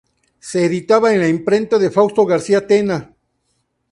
Se 0.39 0.65
editaba 0.65 1.13
en 1.13 1.19
la 1.19 1.27
imprenta 1.27 1.77
de 1.77 1.91
Fausto 1.91 2.25
García 2.25 2.65
Tena. 2.65 3.13